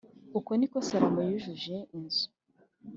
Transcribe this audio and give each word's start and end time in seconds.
Uko 0.37 0.51
ni 0.55 0.67
ko 0.71 0.77
Salomo 0.87 1.21
yujuje 1.29 1.75
inzu 1.97 2.27